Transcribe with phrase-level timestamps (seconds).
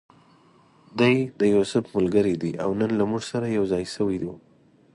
[0.99, 4.25] دی د یوسف ملګری دی او نن له موږ سره یو ځای شوی و.